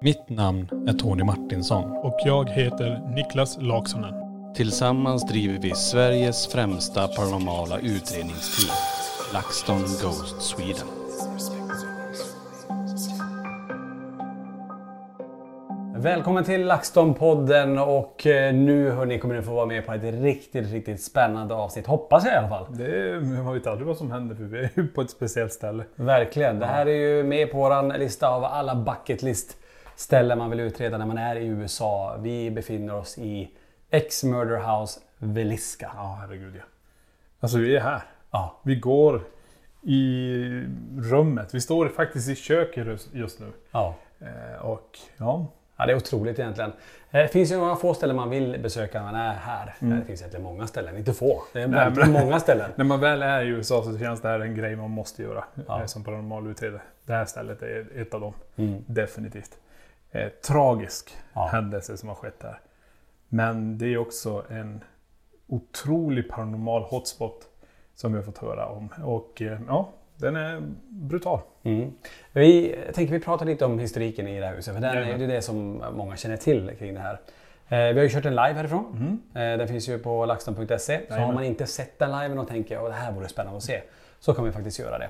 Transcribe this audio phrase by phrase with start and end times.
[0.00, 1.90] Mitt namn är Tony Martinsson.
[1.90, 4.14] Och jag heter Niklas Laksonen.
[4.54, 8.76] Tillsammans driver vi Sveriges främsta paranormala utredningsteam.
[9.32, 10.86] LaxTon Ghost Sweden.
[15.96, 20.72] Välkommen till LaxTon-podden och eh, nu hörni kommer ni få vara med på ett riktigt,
[20.72, 21.86] riktigt spännande avsnitt.
[21.86, 22.66] Hoppas jag i alla fall.
[22.76, 25.84] Det, man vet aldrig vad som händer för vi är ju på ett speciellt ställe.
[25.94, 26.58] Verkligen.
[26.58, 29.57] Det här är ju med på våran lista av alla bucket list
[29.98, 32.16] ställen man vill utreda när man är i USA.
[32.20, 33.50] Vi befinner oss i
[33.90, 35.90] X-Murder House Veliska.
[35.96, 36.62] Ja, herregud ja.
[37.40, 38.02] Alltså vi är här.
[38.30, 38.60] Ja.
[38.62, 39.22] Vi går
[39.82, 40.62] i
[40.98, 41.54] rummet.
[41.54, 43.52] Vi står faktiskt i köket just- nu.
[43.70, 43.94] Ja.
[44.20, 45.46] Eh, och ja,
[45.80, 46.70] Ja, det är otroligt egentligen.
[47.10, 49.74] Eh, Det finns ju några få ställen man vill besöka när man är här.
[49.80, 51.42] Det finns egentligen många ställen, inte få.
[51.52, 51.76] Det är Mm.
[51.94, 52.70] Nej, men- många ställen.
[52.76, 55.44] när man väl är i USA så känns det här en grej man måste göra
[55.66, 55.80] Ja.
[55.80, 56.80] eh, som paranormal utredare.
[57.06, 58.32] Det här stället är ett av dem.
[58.56, 58.84] Mm.
[58.86, 59.56] Definitivt.
[60.12, 61.46] Eh, tragisk Ja.
[61.52, 62.60] händelse som har skett här.
[63.28, 64.84] Men det är också en
[65.46, 67.46] otrolig paranormal hotspot
[67.94, 68.88] som vi har fått höra om.
[69.04, 71.40] Och eh, ja, den är brutal.
[71.62, 71.92] Mm.
[72.32, 75.00] Vi jag tänker vi pratar lite om historiken i det här huset, för den är
[75.00, 75.28] Jajamän.
[75.28, 77.20] det som många känner till kring det här.
[77.68, 79.20] Eh, vi har ju kört en live härifrån.
[79.34, 81.00] Eh, den finns ju på laxton.se.
[81.08, 83.62] Så har man inte sett den liven och tänker att det här vore spännande att
[83.62, 83.82] se,
[84.20, 85.08] så kan vi faktiskt göra det.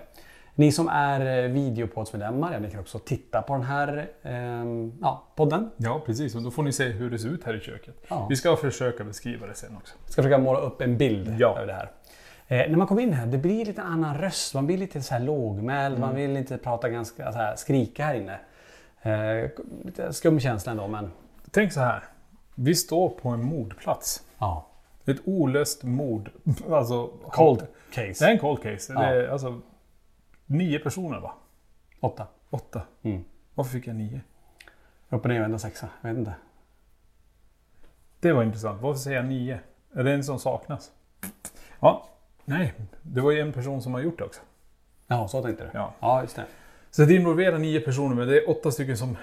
[0.58, 5.24] Ni som är eh, videopoddsmedlemmar, ja, ni kan också titta på den här ehm, ja,
[5.36, 5.70] podden.
[5.76, 6.34] Ja, precis.
[6.34, 8.04] Och då får ni se hur det ser ut här i köket.
[8.08, 8.26] Ja.
[8.30, 9.94] Vi ska försöka beskriva det sen också.
[10.04, 11.56] Jag ska försöka måla upp en bild Ja.
[11.56, 11.90] över det här.
[12.48, 14.54] Eh, när man kommer in här, det blir lite annan röst.
[14.54, 15.94] Man blir lite så här lågmäld.
[15.96, 16.00] Mm.
[16.08, 18.38] Man vill inte prata ganska så här, skrika här inne.
[19.02, 19.50] Eh,
[19.84, 21.10] lite skum känsla ändå, men
[21.50, 22.04] Tänk så här.
[22.54, 24.22] Vi står på en mordplats.
[24.38, 24.66] ja.
[25.06, 26.30] Ett olöst mord.
[26.70, 28.24] Alltså, Cold case.
[28.24, 28.92] Det är en cold case.
[28.92, 29.00] Ja.
[29.00, 29.60] Det är alltså
[30.48, 31.34] nio personer va?
[32.00, 32.26] Åtta.
[32.50, 32.82] Åtta.
[33.02, 33.24] Mm.
[33.54, 34.20] Varför fick jag nio?
[35.08, 35.88] Upp och nervända sexa.
[36.00, 36.34] Jag vet inte.
[38.20, 38.82] Det var intressant.
[38.82, 39.60] Varför säger jag nio?
[39.92, 40.92] Är det en som saknas?
[41.80, 42.08] Ja.
[42.44, 44.40] Nej, det var ju en person som har gjort det också.
[45.06, 45.70] Ja, så tänkte du.
[45.74, 45.94] Ja.
[46.00, 46.44] ja just det.
[46.90, 49.16] Så det involverar nio personer, men det är åtta stycken som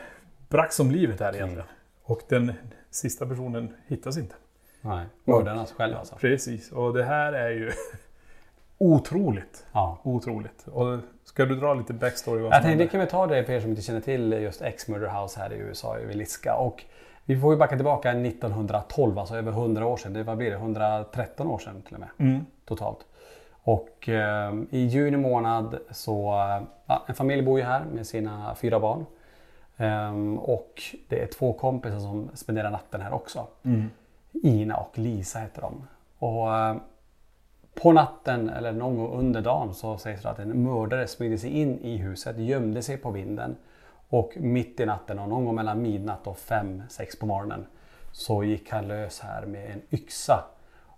[0.50, 1.68] bracks om livet här egentligen.
[2.04, 2.54] Och den
[2.90, 4.36] sista personen hittas inte.
[4.82, 5.06] Nej.
[5.24, 6.16] Mördarnas själv alltså.
[6.16, 7.72] Precis, och det här är ju
[8.78, 9.66] otroligt.
[9.72, 9.98] Ja.
[10.04, 10.68] Otroligt.
[10.68, 12.42] Och ska du dra lite backstory?
[12.42, 12.88] Vad Jag tänkte, hände?
[12.88, 15.58] kan vi ta det för er som inte känner till just X-Murder House här i
[15.58, 16.56] USA, i Villisca.
[16.56, 16.84] Och
[17.26, 20.14] vi får ju backa tillbaka 1912, alltså över 100 år sedan.
[20.14, 20.56] Det, vad blir det?
[20.56, 22.10] 113 år sedan till och med.
[22.18, 22.46] Mm.
[22.66, 23.00] Totalt.
[23.64, 28.56] Och eh, i juni månad så, eh, ja, en familj bor ju här med sina
[28.56, 29.06] fyra barn.
[29.78, 33.48] Ehm, och det är två kompisar som spenderar natten här också.
[33.64, 33.90] Mm.
[34.44, 35.88] Ina och Lisa heter de.
[36.20, 36.76] Och eh,
[37.76, 41.50] på natten eller någon gång under dagen så sägs det att en mördare smygde sig
[41.50, 43.56] in i huset, gömde sig på vinden
[44.10, 47.66] och mitt i natten och någon gång mellan midnatt och fem sex på morgonen
[48.12, 50.44] så gick han lös här med en yxa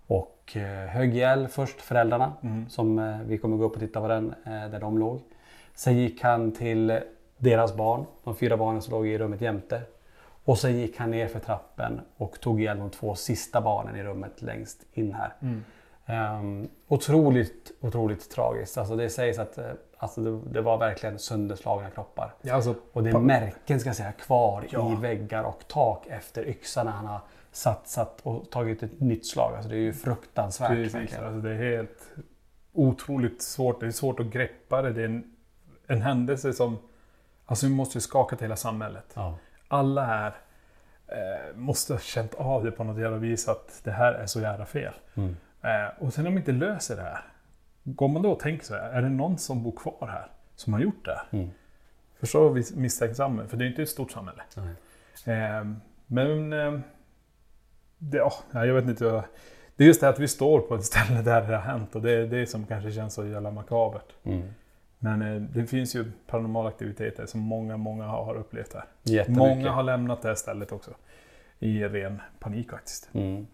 [0.06, 2.32] och eh, högg ihjäl först föräldrarna
[2.68, 5.20] som eh, vi kommer gå upp och titta på den eh, där de låg.
[5.74, 7.00] Sen gick han till
[7.38, 9.82] deras barn, de fyra barnen som låg i rummet jämte.
[10.44, 14.02] Och sen gick han ner för trappen och tog ihjäl de två sista barnen i
[14.02, 15.32] rummet längst in här.
[16.08, 18.78] Ehm, otroligt, otroligt tragiskt.
[18.78, 19.64] Alltså det sägs att eh,
[19.96, 22.34] alltså det, det var verkligen sönderslagna kroppar.
[22.42, 24.92] Ja, alltså, Och det är märken ska säga kvar Ja.
[24.92, 27.20] i väggar och tak efter yxan när han har
[27.52, 29.54] satsat och tagit ett nytt slag.
[29.54, 30.68] Alltså det är ju fruktansvärt.
[30.68, 32.08] Precis, alltså det är helt
[32.72, 33.80] otroligt svårt.
[33.80, 34.92] Det är svårt att greppa det.
[34.92, 35.36] Det är en,
[35.86, 36.78] en händelse som...
[37.46, 39.06] Alltså vi måste ju skaka till hela samhället.
[39.14, 39.34] Ja.
[39.68, 40.34] Alla här
[41.06, 44.40] eh, måste ha känt av det på något jävla vis att det här är så
[44.40, 44.92] jävla fel.
[45.14, 45.36] Mm.
[45.62, 47.20] Eh, och sen om de inte löser det här.
[47.84, 50.26] Går man då och tänker så här, är det någon som bor kvar här
[50.56, 51.20] som har gjort det?
[51.30, 51.50] Mm.
[52.20, 54.42] Förstår vi misstänksamma, för det är inte ett stort samhälle.
[55.26, 55.66] Eh,
[56.06, 56.52] men...
[56.52, 56.80] Eh,
[57.98, 59.04] det, ja, jag vet inte.
[59.04, 59.24] vad-
[59.76, 62.02] Det är just det att vi står på ett ställe där det har hänt och
[62.02, 64.12] det är det som kanske känns så jävla makabert.
[64.24, 64.48] Mm.
[64.98, 68.84] Men eh, det finns ju paranormala aktiviteter som många, många har upplevt här.
[69.38, 70.90] Många har lämnat det här stället också.
[71.58, 73.10] I ren panik faktiskt.
[73.12, 73.46] Mm.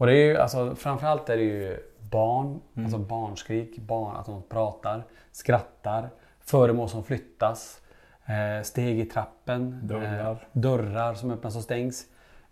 [0.00, 1.78] Och det är ju alltså framförallt är det ju
[2.10, 2.84] barn, Mm.
[2.84, 5.02] alltså barnskrik, barn, att de pratar,
[5.32, 6.08] skrattar,
[6.40, 7.80] föremål som flyttas,
[8.26, 10.30] eh, steg i trappen, Dörrar.
[10.30, 12.04] eh, dörrar som öppnas och stängs.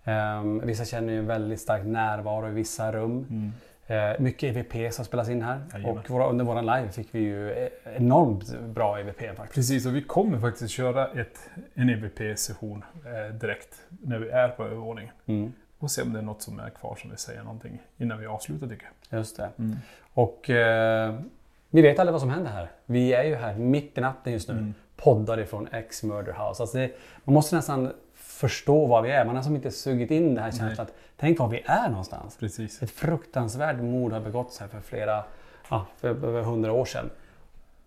[0.05, 3.53] Eh, vissa känner ju en väldigt stark närvaro i vissa rum.
[3.87, 5.55] Eh, mycket EVP som spelas in här.
[5.57, 5.69] Mm.
[5.73, 5.99] Jajamän.
[5.99, 9.55] Och våra, under våran live fick vi ju eh, enormt bra EVP faktiskt.
[9.55, 14.65] Precis, och vi kommer faktiskt köra ett, en EVP-session eh, direkt när vi är på
[14.65, 15.13] övervåningen.
[15.27, 15.53] Mm.
[15.79, 18.27] Och se om det är något som är kvar som vill säga någonting innan vi
[18.27, 19.19] avslutar tycker jag.
[19.19, 19.51] Just det.
[19.59, 19.77] Mm.
[20.15, 21.15] Och eh,
[21.71, 22.71] vi vet aldrig vad som händer här.
[22.87, 24.55] Vi är ju här mitt i natten just nu.
[24.55, 24.75] Mm.
[24.97, 26.63] Poddar ifrån X-Murder House.
[26.63, 26.91] Alltså det,
[27.25, 29.25] man måste nästan förstå var vi är.
[29.25, 30.87] Man har som inte sugit in det här känslan.
[30.87, 32.37] att Tänk var vi är någonstans.
[32.37, 32.83] Precis.
[32.83, 35.25] Ett fruktansvärt mord har begåtts här för flera,
[35.71, 37.11] ja, för över hundra år sedan.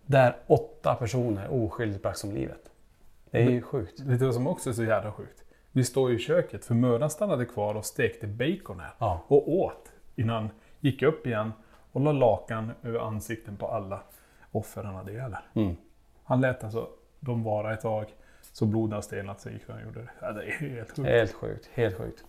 [0.06, 2.70] Där åtta personer oskyldigt bragts om livet.
[3.30, 4.00] Det är ju sjukt.
[4.00, 5.41] Vet du vad som också är så jävla sjukt?
[5.72, 8.90] Vi står i köket för mördaren stannade kvar och stekte bacon här.
[8.98, 9.24] Ja.
[9.28, 11.52] Och åt innan gick upp igen
[11.92, 14.00] och la lakan över ansikten på alla
[14.52, 15.36] offer han hade ihjäl.
[15.54, 15.76] Mm.
[16.24, 16.88] Han lät alltså
[17.20, 18.06] dem vara ett tag
[18.52, 20.10] så blodet har stelnat så gick han gjorde det.
[20.20, 21.08] Ja, det är helt sjukt.
[21.08, 21.70] Helt sjukt.
[21.74, 22.24] Helt sjukt.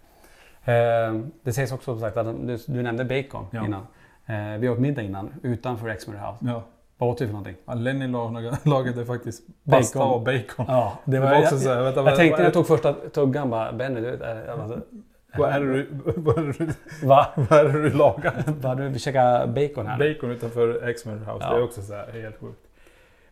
[0.63, 3.65] Eh, det sägs också som sagt att du, du nämnde bacon Ja.
[3.65, 3.87] innan.
[4.25, 6.45] Eh, vi åt middag innan utanför X-Murder House.
[6.45, 6.63] Ja.
[7.05, 7.55] Vad åt vi för någonting?
[7.65, 10.13] Ja, Lenny lagade, lagade faktiskt pasta Bacon.
[10.13, 10.65] och bacon.
[10.67, 12.67] Ja, Det var också jag, så här, vänta, jag vad- tänkte när är- jag tog
[12.67, 14.79] första tuggan bara Benny, du vet, alltså,
[15.37, 16.67] Vad är det du, vad är det du,
[17.07, 17.27] va?
[17.35, 18.43] vad är det du lagar?
[18.61, 20.13] Vad du käka bacon här?
[20.13, 21.37] Bacon utanför X-Men House.
[21.41, 21.49] Ja.
[21.53, 22.59] Det är också så här helt sjukt.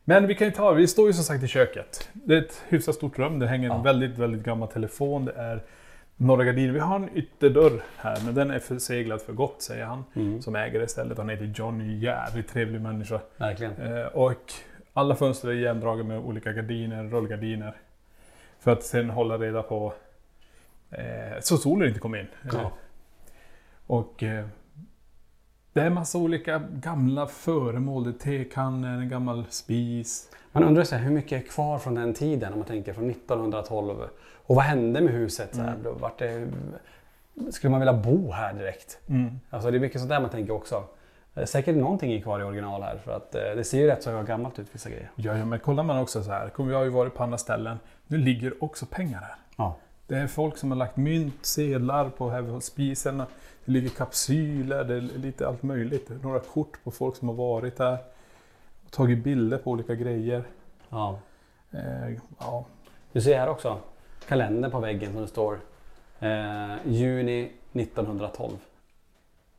[0.04, 2.10] Men vi kan ju ta, vi står ju som sagt i köket.
[2.14, 3.40] Det är ett hyfsat stort rum.
[3.40, 3.82] Det hänger en Ja.
[3.82, 5.26] väldigt, väldigt gammal telefon.
[5.26, 5.64] Det är
[6.22, 6.74] några gardiner.
[6.74, 10.04] Vi har en ytterdörr här, men den är förseglad för gott, säger han.
[10.14, 11.18] Mm, Som äger det stället.
[11.18, 13.22] Han heter Johnny, jävligt trevlig människa.
[13.38, 13.74] verkligen.
[13.82, 14.54] Eh, och
[14.94, 17.76] alla fönster är igendragna med olika gardiner, rullgardiner.
[18.60, 19.94] För att sen hålla reda på
[20.90, 22.28] eh, så solen inte kommer in.
[22.54, 22.72] Ja.
[23.88, 24.46] Och eh,
[25.74, 28.04] det är massa olika gamla föremål.
[28.04, 28.14] Det är
[28.44, 30.30] tekannor, en gammal spis.
[30.52, 33.10] Man undrar så här, hur mycket är kvar från den tiden om man tänker från
[33.10, 33.96] 1912?
[34.46, 35.56] Och vad hände med huset?
[35.56, 35.74] Så här?
[35.76, 35.98] Mm.
[35.98, 36.48] Vart det,
[37.52, 39.00] skulle man vilja bo här direkt?
[39.08, 39.40] Mm.
[39.50, 40.84] Alltså det är mycket sånt där man tänker också.
[41.36, 44.04] Eh, Säkert någonting är kvar i original här för att eh, det ser ju rätt
[44.04, 45.12] så gammalt ut vissa grejer.
[45.16, 46.52] Ja, ja, men kollar man också så här.
[46.58, 47.80] Vi har ju varit på andra ställen.
[48.08, 49.36] Nu ligger också pengar här.
[49.58, 49.76] Ja.
[50.08, 53.18] Det är folk som har lagt mynt, sedlar på här spisen.
[53.66, 56.10] Det ligger kapsyler, det är lite allt möjligt.
[56.24, 57.98] Några kort på folk som har varit här.
[58.90, 60.44] Tagit bilder på olika grejer.
[60.90, 61.20] ja.
[61.72, 62.66] Eh, ja,
[63.12, 63.78] Du ser här också
[64.28, 65.60] kalendern på väggen som det står
[66.20, 68.58] eh, juni 1912.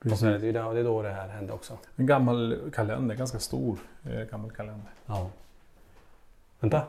[0.05, 1.79] Och så är det, är då- det är då det här hände också.
[1.97, 4.91] en gammal kalender, ganska stor eh, gammal kalender.
[5.07, 5.31] Ja.
[6.61, 6.83] Vänta.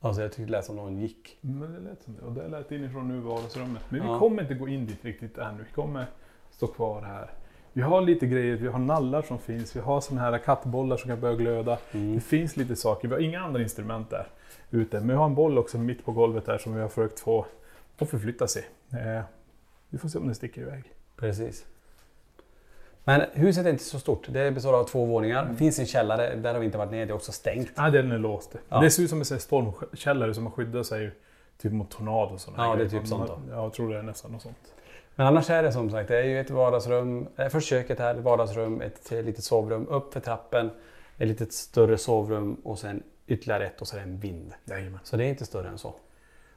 [0.00, 1.38] Alltså jag tyckte det lät som någon gick.
[1.40, 2.22] Men det lät som det.
[2.22, 3.82] Och det lät inifrån nu vardagsrummet.
[3.90, 4.18] Men vi Ja.
[4.18, 5.62] kommer inte gå in dit riktigt ännu.
[5.68, 6.06] Vi kommer
[6.50, 7.30] stå kvar här.
[7.72, 8.56] Vi har lite grejer.
[8.56, 9.76] Vi har nallar som finns.
[9.76, 11.78] Vi har såna här kattbollar som kan börja glöda.
[11.92, 12.14] Mm.
[12.14, 13.08] Det finns lite saker.
[13.08, 14.26] Vi har inga andra instrument där
[14.70, 14.96] ute.
[14.98, 17.46] Men vi har en boll också mitt på golvet där som vi har försökt få
[17.98, 18.64] att förflytta sig.
[18.92, 19.22] Eh,
[19.88, 20.84] vi får se om den sticker iväg.
[21.16, 21.66] Precis.
[23.04, 24.26] Men huset är inte så stort.
[24.28, 25.44] Det består av två våningar.
[25.50, 26.34] Det finns en källare.
[26.36, 27.04] Där har vi inte varit nere.
[27.04, 27.70] Det är också stängt.
[27.76, 28.54] Nej, den är låst.
[28.68, 28.80] Ja.
[28.80, 31.10] Det ser ut som en stormkällare som man skyddar sig
[31.58, 33.00] typ mot tornado och sådana Ja, det är grejer.
[33.00, 33.38] typ sånt då.
[33.50, 34.74] Ja, jag tror det är nästan något sånt.
[35.20, 37.28] Men annars är det som sagt, det är ju ett vardagsrum.
[37.36, 39.88] eh, Först köket här, vardagsrum, ett litet sovrum.
[39.88, 40.70] Upp för trappen,
[41.18, 44.52] ett litet större sovrum och sen ytterligare ett och så är det en vind.
[44.64, 45.00] Jajamän.
[45.02, 45.94] Så det är inte större än så.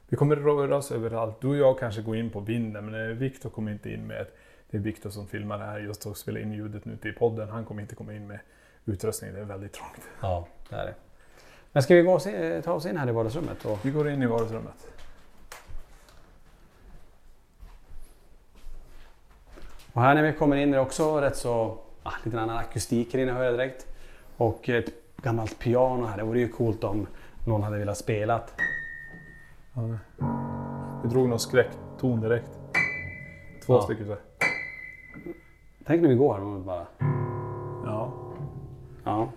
[0.08, 1.40] Vi kommer röra oss överallt.
[1.40, 4.26] Du och jag kanske går in på vinden, men eh, Viktor kommer inte in med...
[4.70, 7.48] Det är Viktor som filmar det här just och spelar in ljudet nu till podden.
[7.48, 8.38] Han kommer inte komma in med
[8.84, 9.34] utrustning.
[9.34, 10.00] Det är väldigt trångt.
[10.20, 10.94] Ja, det är det.
[11.72, 13.64] Men ska vi gå se, ta oss in här i vardagsrummet?
[13.64, 13.78] Och...
[13.82, 14.88] Vi går in i vardagsrummet.
[19.94, 23.14] Och här när vi kommer in är det också rätt så, ah, lite annan akustik
[23.14, 23.86] här inne hör jag direkt.
[24.36, 24.88] Och ett
[25.22, 26.16] gammalt piano här.
[26.16, 27.06] Det vore ju coolt om
[27.46, 28.40] någon hade velat spela.
[31.02, 32.50] Vi drog någon skräckton direkt.
[33.66, 33.82] Två Ja.
[33.82, 34.20] stycken så här.
[35.86, 36.86] Tänk när vi går här och bara...
[37.84, 38.12] Ja.
[39.04, 39.28] Ja.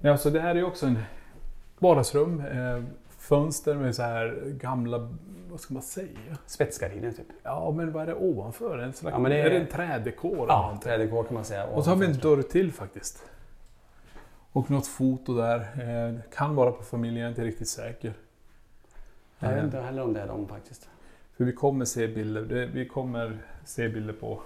[0.00, 0.98] Ja, så det här är ju också en
[1.78, 2.42] vardagsrum.
[3.22, 5.08] Fönster med så här gamla,
[5.50, 6.08] vad ska man säga?
[6.46, 7.26] Spetsgardiner typ.
[7.42, 8.78] Ja, men vad är det ovanför?
[8.78, 9.50] En slags, Ja, men det är- är...
[9.50, 10.46] det en trädekor?
[10.48, 11.66] Ja, trädgård kan man säga.
[11.66, 13.24] Och så har vi en dörr till faktiskt.
[14.52, 15.58] Och något foto där.
[15.60, 18.14] Eh, kan vara på familjen, jag är inte riktigt säker.
[19.38, 20.88] Jag vet Eh, inte heller om det är dem faktiskt.
[21.36, 24.42] För vi kommer se bilder, vi kommer se bilder på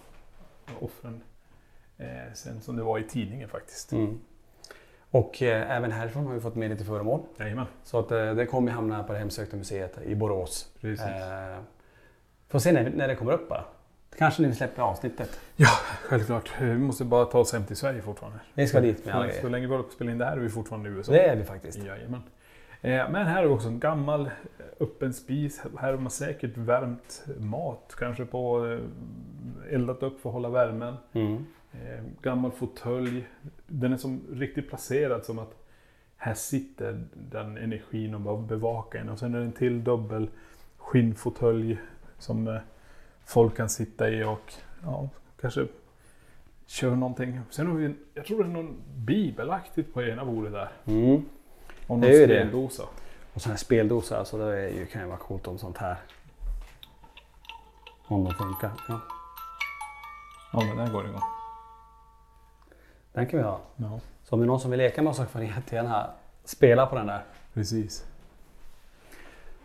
[0.81, 1.21] offren.
[1.99, 3.93] Eh, sen som det var i tidningen faktiskt.
[3.93, 4.19] Mm.
[5.17, 7.21] Och eh, även härifrån har vi fått med lite föremål.
[7.39, 7.67] Jajamän.
[7.83, 10.69] Så att eh, det kommer hamna på det hemsökta museet i Borås.
[10.81, 11.07] Precis.
[11.07, 11.59] Eh,
[12.49, 13.65] får se när, när det kommer upp bara.
[14.19, 15.41] Kanske när vi släpper avsnittet.
[15.57, 15.69] Ja,
[16.03, 16.51] självklart.
[16.61, 18.39] Vi måste bara ta oss hem till Sverige fortfarande.
[18.55, 20.37] Vi ska dit med alla Så, länge vi håller på att spela in det här
[20.37, 21.13] är vi fortfarande i USA.
[21.13, 21.79] Det är vi faktiskt.
[21.79, 22.23] Jajamän.
[22.81, 24.31] Eh, Men här vi också en gammal eh,
[24.81, 25.63] öppen spis.
[25.79, 27.95] Här har man säkert värmt mat.
[27.99, 30.97] Kanske på eh, eldat upp för att hålla värmen.
[31.13, 31.47] Mm.
[32.23, 33.27] Gammal fåtölj.
[33.67, 35.55] Den är som riktigt placerad som att
[36.17, 39.09] här sitter den energin och bara bevakar en.
[39.09, 40.29] Och sen är det en till dubbel
[40.77, 41.79] skinnfåtölj
[42.19, 42.57] som eh,
[43.25, 45.09] folk kan sitta i och ja,
[45.41, 45.67] kanske
[46.67, 47.41] kör någonting.
[47.51, 50.73] Sen har vi, en- jag tror det är någon bibelaktigt på ena bordet där.
[50.85, 51.25] Mm.
[51.87, 52.41] Det någon är ju det.
[52.41, 52.83] speldosa.
[53.35, 55.97] Och här speldosa, alltså det är ju, kan ju vara coolt om sånt här.
[58.09, 58.71] Om de funkar.
[58.89, 59.01] Ja.
[60.53, 61.21] Ja, den där går igång.
[63.17, 63.61] Den kan vi ha.
[63.77, 66.11] Ja, Så om det är någon som vill leka med oss så får ni jättegärna
[66.45, 67.23] spela på den där.
[67.55, 68.05] precis.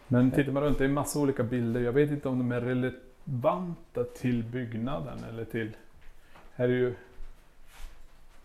[0.07, 1.81] Men tittar man runt, det är massa olika bilder.
[1.81, 5.71] Jag vet inte om de är relevanta till byggnaden eller till...
[6.55, 6.95] Här är ju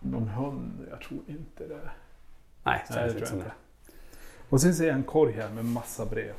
[0.01, 0.87] någon hund.
[0.91, 1.91] Jag tror inte det.
[2.63, 3.51] Nej, det det tror som jag det.
[3.51, 3.57] inte.
[4.49, 6.35] Och sen ser jag en korg här med massa brev.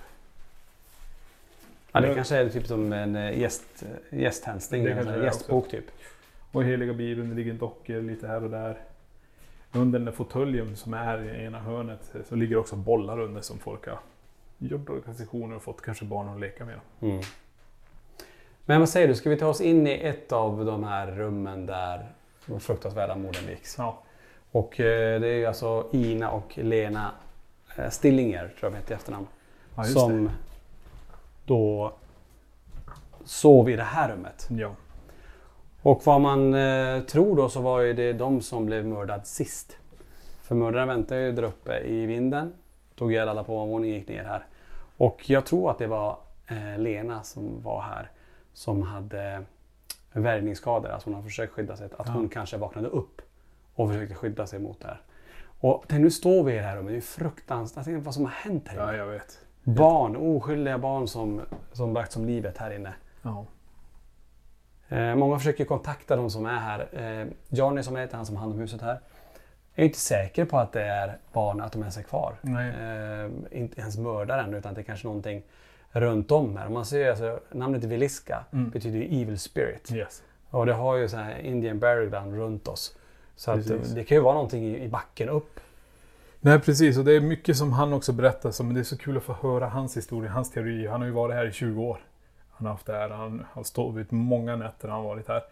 [1.92, 5.86] Ja, det kanske är typ som en eh, gäst, gästhälsning, Det en det gästbok typ.
[6.52, 8.78] Och i heliga bibeln det ligger dockor lite här och där.
[9.72, 13.60] Under den där fåtöljen som är i ena hörnet så ligger också bollar under som
[13.60, 14.00] folk har
[14.58, 16.80] gjort organisationer och fått kanske barn att leka med.
[17.02, 17.22] Mm.
[18.66, 21.66] Men vad säger du, ska vi ta oss in i ett av de här rummen
[21.66, 22.12] där
[22.46, 23.76] de fruktansvärda morden begicks?
[23.78, 24.04] Ja,
[24.52, 27.12] Och eh, det är alltså Ina och Lena
[27.76, 29.28] eh, Stillinger, tror jag de heter i efternamn.
[29.76, 30.30] ja som
[31.46, 31.94] då
[33.26, 34.48] sov i det här rummet.
[34.50, 34.62] det.
[34.62, 34.76] Ja.
[35.88, 39.78] Och vad man eh, tror då så var ju det de som blev mördad sist.
[40.42, 42.54] För mördaren väntade ju där uppe i vinden.
[42.96, 44.46] Tog ihjäl alla på ovanvåningen och gick ner här.
[44.98, 46.18] Och jag tror att det var
[46.48, 48.12] eh, Lena som var här.
[48.54, 49.44] Som hade
[50.14, 50.90] värjningsskador.
[50.90, 51.86] Alltså hon har försökt skydda sig.
[51.98, 52.14] Att Ja.
[52.14, 53.22] hon kanske vaknade upp.
[53.76, 55.02] Och försökte skydda sig mot det här.
[55.60, 56.92] Och tänk, nu står vi i det här rummet.
[56.94, 57.86] Det är fruktansvärt.
[57.86, 58.98] Tänk vad som har hänt här inne.
[58.98, 59.40] ja, jag vet.
[59.64, 61.42] Barn, oskyldiga barn som,
[61.72, 62.94] som bragts om livet här inne.
[63.22, 63.46] Ja.
[64.90, 66.88] Eh, många försöker kontakta de som är här.
[66.94, 69.00] Eh, Johnny som heter han som har hand om huset här.
[69.76, 72.36] är inte säker på att det är barn, att de ens är kvar.
[72.44, 75.44] Eh, inte ens mördaren utan det är kanske någonting
[75.92, 76.70] runt om här.
[76.70, 78.70] Man ser alltså, namnet Viliska Mm.
[78.70, 79.92] betyder ju Evil Spirit.
[79.92, 80.24] Yes.
[80.50, 82.96] Och det har ju så här Indian Burial Ground runt oss.
[83.36, 85.60] Så att, det kan ju vara någonting i, i backen upp.
[86.42, 89.18] Nej precis och det är mycket som han också berättar som det är så kul
[89.18, 90.88] att få höra hans historia, hans teori.
[90.88, 92.00] Han har ju varit här i 20 år.
[92.58, 95.44] Han har haft det här, han har stått många nätter han har varit här.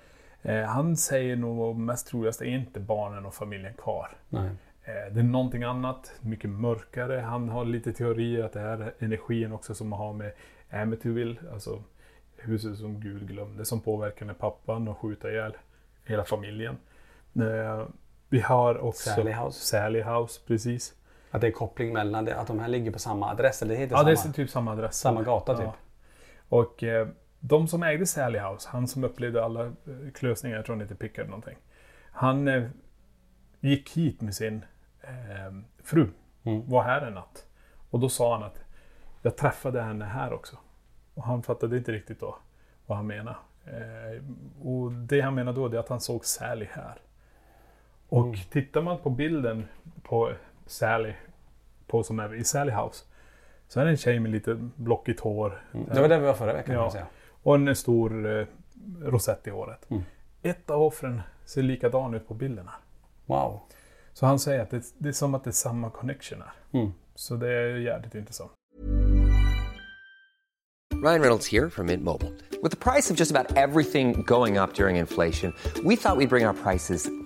[0.42, 4.10] Eh, han säger nog mest troligast är inte barnen och familjen kvar.
[4.30, 4.50] Nej.
[4.84, 7.20] Eh, Det är någonting annat, mycket mörkare.
[7.20, 10.32] Han har lite teorier att det här är energin också som har med
[10.72, 11.84] Amityville, alltså
[12.38, 15.54] huset som Gud glömde, som påverkar när pappan och skjuta ihjäl
[16.06, 16.78] hela familjen.
[17.36, 17.86] Eh,
[18.30, 19.60] Vi har också Sally House.
[19.66, 20.94] Sally House, precis.
[21.32, 23.62] Att det är koppling mellan det, att de här ligger på samma adress.
[23.62, 24.96] Eller det heter Ja, det samma, är typ samma adress.
[25.00, 25.66] samma gata typ.
[25.66, 25.74] Ja.
[26.50, 27.08] Och eh,
[27.40, 29.74] de som ägde Sally House, han som upplevde alla eh,
[30.14, 31.58] klösningar, jag tror han heter Pickard någonting.
[32.12, 32.68] Han eh,
[33.60, 34.66] gick hit med sin
[35.02, 36.08] eh, fru,
[36.44, 36.70] Mm.
[36.70, 37.46] var här en natt.
[37.90, 38.60] Och då sa han att
[39.22, 40.58] jag träffade henne här också.
[41.14, 42.38] Och han fattade inte riktigt då
[42.86, 43.38] vad han menade.
[44.64, 47.02] Och det han menade då det är att han såg Sally här.
[48.10, 48.36] Och Mm.
[48.52, 49.66] tittar man på bilden
[50.04, 50.32] på
[50.66, 51.14] Sally,
[51.88, 53.06] på som är i Sally House,
[53.68, 55.64] så är det en tjej med lite blockigt hår.
[55.74, 55.86] Mm.
[55.94, 56.82] Det var där vi var förra veckan kan Ja.
[56.82, 57.08] man säga.
[57.44, 58.46] Och en stor eh,
[59.02, 59.92] rosett i håret.
[59.92, 60.04] Mm.
[60.42, 62.72] Ett av offren ser likadan ut på bilderna.
[63.26, 63.60] Wow.
[64.14, 66.80] Så han säger att det, det är som att det är samma connection här.
[66.80, 66.92] Mm.
[67.16, 68.52] Så det är jävligt intressant.
[71.04, 72.32] Ryan Reynolds here from Mint Mobile.
[72.64, 75.54] With the price of just about everything going up during inflation,
[75.84, 77.08] we thought we'd bring our prices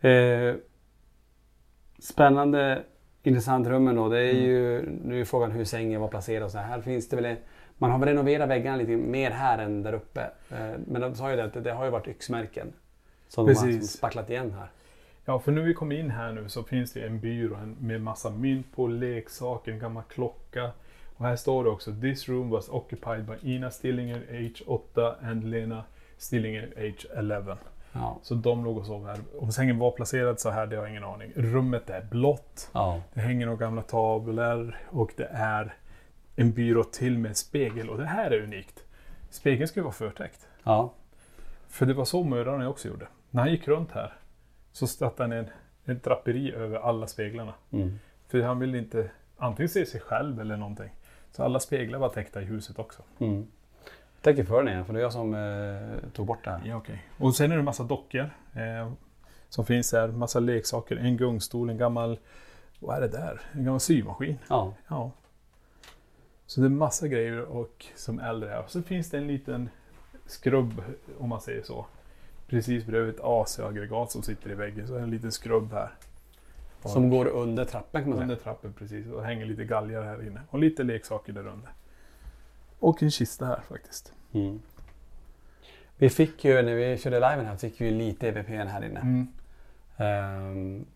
[0.00, 0.54] Eh,
[1.98, 2.82] spännande,
[3.22, 4.08] intressant rummen då.
[4.08, 6.64] Det är ju, nu är frågan hur sängen var placerad och så här.
[6.68, 7.36] här finns det väl, en-
[7.78, 10.20] man har väl renoverat väggarna lite mer här än där uppe.
[10.50, 12.72] Eh, men de sa ju det att det, har ju varit yxmärken.
[13.28, 13.74] Som de har Precis.
[13.74, 14.68] liksom spacklat igen här.
[15.24, 18.30] Ja, för nu vi kom in här nu så finns det en byrå med massa
[18.30, 20.70] mynt på, leksaker, en gammal klocka.
[21.16, 25.44] Och här står det också This room was occupied by Ina Stillinger, age 8 and
[25.44, 25.84] Lena
[26.18, 27.58] Stillinger, age 11.
[27.92, 28.18] Ja.
[28.22, 29.18] Så de låg och sov här.
[29.38, 31.32] Om sängen var placerad så här, det har jag ingen aning.
[31.36, 32.70] Rummet är blått.
[32.72, 33.02] Ja.
[33.14, 35.74] Det hänger några gamla tavlor och det är
[36.36, 37.90] en byrå till med en spegel.
[37.90, 38.84] Och det här är unikt.
[39.30, 40.48] Spegeln ska ju vara förtäckt.
[40.62, 40.92] Ja.
[41.68, 43.06] För det var så mödrarna också gjorde.
[43.30, 44.12] När han gick runt här
[44.72, 45.46] så satte han en,
[45.84, 47.54] en draperi över alla speglarna.
[47.70, 47.98] Mm.
[48.28, 50.90] För han ville inte antingen se sig själv eller någonting.
[51.32, 53.02] Så alla speglar var täckta i huset också.
[53.18, 53.46] Mm.
[54.22, 56.62] Tänker för den igen, för det är jag som eh, tog bort det här.
[56.64, 57.02] Ja, okej.
[57.18, 58.92] Och sen är det en massa dockor eh,
[59.48, 60.08] som finns här.
[60.08, 62.18] Massa leksaker, en gungstol, en gammal...
[62.78, 63.40] Vad är det där?
[63.52, 64.38] En gammal symaskin.
[64.48, 64.74] Ja.
[64.88, 65.10] Ja.
[66.46, 68.58] Så det är massa grejer och som äldre är.
[68.64, 69.68] Och så finns det en liten
[70.26, 70.82] skrubb,
[71.18, 71.86] om man säger så.
[72.46, 74.86] Precis bredvid ett AC-aggregat som sitter i väggen.
[74.86, 75.90] Så är det en liten skrubb här.
[76.82, 78.44] Och Som går under trappen kan man under säga.
[78.44, 79.06] trappen precis.
[79.06, 80.40] Och hänger lite galgar här inne.
[80.50, 81.70] Och lite leksaker där under.
[82.80, 84.12] Och en kista här faktiskt.
[84.32, 84.62] Mm.
[85.96, 89.00] Vi fick ju, när vi körde liven här, fick vi lite EVPN här inne.
[89.00, 89.28] Mm.
[89.96, 90.86] Ehm,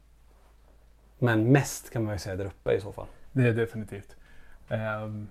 [1.18, 3.06] men mest kan man ju säga där uppe i så fall.
[3.32, 4.16] Det är definitivt.
[4.68, 5.28] Ehm,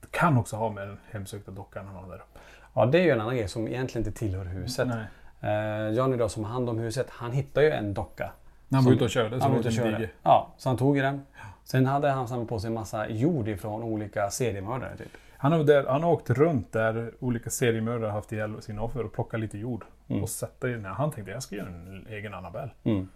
[0.00, 2.38] det kan också ha med den hemsökta dockan han har där uppe.
[2.74, 4.88] Ja, det är ju en annan grej som egentligen inte tillhör huset.
[4.88, 5.06] Nej.
[5.44, 8.32] Uh, Johnny då som har hand om huset, han hittade ju en docka.
[8.68, 10.10] När han var ute och körde Han var ute och körde.
[10.22, 11.26] Ja, så han tog ju den.
[11.64, 15.16] Sen hade han samlat på sig en massa jord ifrån olika seriemördare typ.
[15.40, 19.04] Han har, där, han har åkt runt där olika seriemördare har haft ihjäl sina offer
[19.04, 19.84] och plockat lite jord.
[20.08, 20.22] Mm.
[20.22, 20.92] Och sätta i den här.
[20.92, 22.70] Han tänkte jag ska göra en egen Annabelle.
[22.84, 23.08] Mm.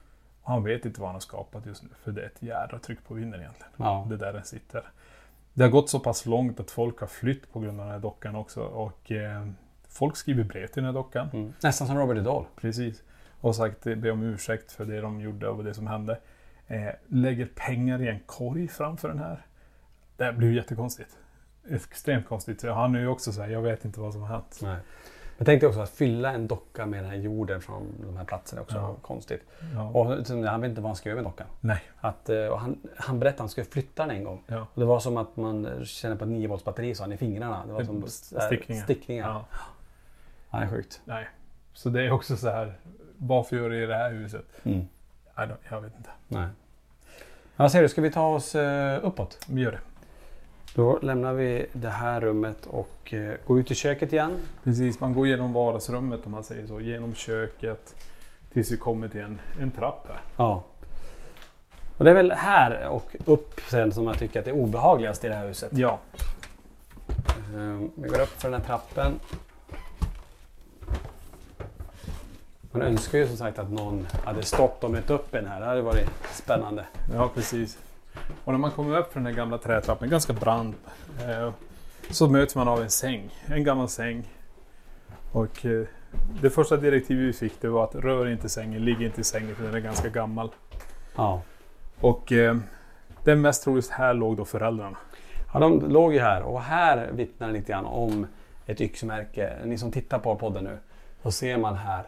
[0.42, 1.88] Han vet inte vad han har skapat just nu.
[2.04, 3.72] För det är ett jädra tryck på vinden egentligen.
[3.76, 4.06] Ja.
[4.08, 4.82] Det är där den sitter.
[5.54, 8.00] Det har gått så pass långt att folk har flytt på grund av den här
[8.00, 8.62] dockan också.
[8.62, 9.46] Och eh,
[9.88, 11.28] folk skriver brev till den här dockan.
[11.32, 11.52] Mm.
[11.62, 12.44] Nästan som Robert Idol.
[12.60, 13.02] Precis.
[13.40, 16.18] Och sagt be om ursäkt för det de gjorde och det som hände.
[16.66, 19.46] Eh, lägger pengar i en korg framför den här.
[20.16, 21.18] Det här blir ju jättekonstigt.
[21.70, 22.60] Extremt konstigt.
[22.60, 24.58] Så Han är ju också så här, jag vet inte vad som har hänt.
[24.62, 24.76] Nej.
[25.38, 28.62] Jag tänkte också att fylla en docka med den här jorden från de här platserna
[28.62, 28.94] också Ja.
[29.02, 29.42] konstigt.
[29.74, 29.88] Ja.
[29.90, 31.46] Och sen, han vet inte vad han ska göra med dockan.
[31.60, 31.82] Nej.
[32.00, 34.42] Att, eh, och han, han berättade att han skulle flytta den en gång.
[34.46, 34.66] Ja.
[34.74, 37.16] Och det var som att man känner på ett 9 volts batteri så han i
[37.16, 37.66] fingrarna.
[37.66, 38.82] Det var som St- eh, stickningar.
[38.84, 39.28] stickningar.
[39.28, 39.44] Ja.
[40.50, 41.00] Ja, det är sjukt.
[41.04, 41.28] Nej.
[41.72, 42.74] Så det är också så här,
[43.16, 44.44] varför gör det i det här huset?
[44.62, 44.86] Mm.
[45.70, 46.10] Jag vet inte.
[46.28, 46.48] Nej.
[47.56, 49.46] Vad säger du, ska vi ta oss eh, uppåt?
[49.48, 49.80] Vi gör det.
[50.74, 54.38] Då lämnar vi det här rummet och eh, går ut i köket igen.
[54.64, 56.80] Precis, man går genom vardagsrummet om man säger så.
[56.80, 57.94] Genom köket.
[58.52, 60.20] Tills vi kommer till en, en trapp här.
[60.36, 60.62] Ja.
[61.98, 65.24] Och det är väl här och upp sen som jag tycker att det är obehagligast
[65.24, 65.70] i det här huset.
[65.74, 65.98] Ja.
[67.54, 69.20] Eh, Vi går upp för den här trappen.
[72.70, 75.60] Man önskar ju som sagt att någon hade stått och mött upp en här.
[75.60, 76.84] Det hade varit spännande.
[77.14, 77.78] Ja, precis.
[78.44, 80.76] Och när man kommer upp för den här gamla trätrappen, ganska brant,
[81.28, 81.52] eh,
[82.10, 83.30] så möts man av en säng.
[83.46, 84.28] En gammal säng.
[85.32, 85.86] Och eh,
[86.40, 89.56] det första direktivet vi fick det var att rör inte sängen, ligg inte i sängen
[89.56, 90.50] för den är ganska gammal.
[91.16, 91.42] Ja.
[92.00, 92.56] Och eh,
[93.24, 94.96] det mest troligt här låg då föräldrarna.
[95.52, 98.26] Ja, de låg ju här och här vittnar lite grann om
[98.66, 99.52] ett yxmärke.
[99.64, 100.78] Ni som tittar på podden nu,
[101.22, 102.04] så ser man här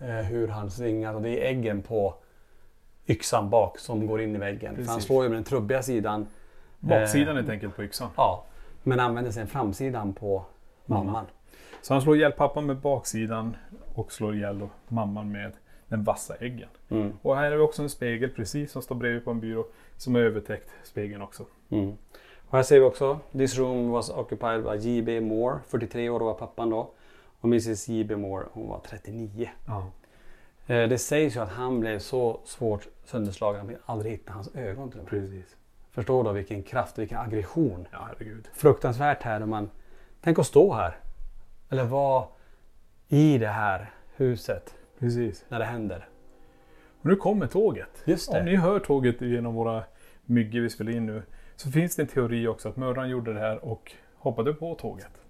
[0.00, 2.14] eh, hur han svingar och det är äggen på
[3.08, 4.76] yxan bak som går in i väggen.
[4.76, 6.26] För han slår ju med den trubbiga sidan.
[6.80, 8.08] Baksidan Eh, helt enkelt på yxan.
[8.16, 8.44] Ja,
[8.82, 10.44] men använder sen framsidan på
[10.86, 11.24] mamman.
[11.82, 13.56] Så han slår ihjäl pappan med baksidan
[13.94, 15.52] och slår ihjäl mamman med
[15.88, 16.68] den vassa äggen.
[16.88, 17.12] Mm.
[17.22, 19.66] Och här har vi också en spegel precis som står bredvid på en byrå
[19.96, 21.44] som är övertäckt spegeln också.
[21.68, 21.96] Mm.
[22.48, 25.20] Och här ser vi också, this room was occupied by J.B.
[25.20, 26.90] Moore, 43 år var pappan då.
[27.40, 28.16] Och Mrs J.B.
[28.16, 29.50] Moore, hon var 39.
[29.66, 29.90] Ja.
[30.68, 34.54] Eh, Det sägs ju att han blev så svårt sönderslagen att man aldrig hittade hans
[34.54, 35.22] ögon till och med.
[35.22, 35.56] Precis.
[35.90, 37.88] Förstår då vilken kraft, vilken aggression.
[37.92, 38.48] Ja, herregud.
[38.54, 39.70] Fruktansvärt här man...
[40.20, 40.96] Tänk att stå här.
[41.70, 42.24] Eller vara
[43.08, 45.44] i det här huset Precis.
[45.48, 46.08] när det händer.
[47.00, 48.02] Och nu kommer tåget.
[48.04, 48.38] Just det.
[48.38, 49.82] Om ni hör tåget genom våra
[50.24, 51.22] myggor vi spelar in nu
[51.56, 55.22] så finns det en teori också att mördaren gjorde det här och hoppade på tåget.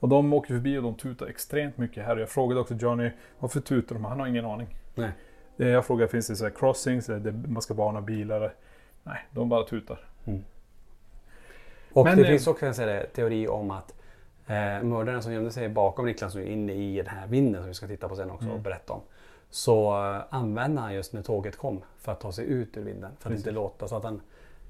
[0.00, 2.14] Och de åker förbi och de tutar extremt mycket här.
[2.16, 4.04] Och jag frågade också Johnny varför tutar de?
[4.04, 4.76] Han har ingen aning.
[4.94, 5.10] Nej.
[5.56, 8.54] Jag frågade finns det så här crossings där man ska varna bilar?
[9.02, 9.98] Nej, de bara tutar.
[11.92, 13.94] Och Men, det eh, finns också en här teori om att
[14.46, 17.74] eh, mördaren som gömde sig bakom Niklas nu inne i den här vinden som vi
[17.74, 18.56] ska titta på sen också Mm.
[18.56, 19.00] och berätta om.
[19.50, 23.10] Så eh, använde han just när tåget kom för att ta sig ut ur vinden.
[23.10, 23.46] För att Precis.
[23.46, 24.20] inte låta så att han...